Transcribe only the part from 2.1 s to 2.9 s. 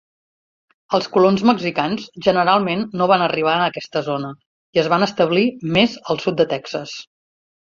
generalment